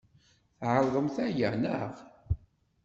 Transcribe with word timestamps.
Tɛerḍemt 0.59 1.17
aya, 1.25 1.49
naɣ? 1.55 1.91